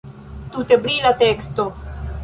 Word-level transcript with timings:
Tute 0.55 0.79
brila 0.87 1.13
teksto. 1.21 1.71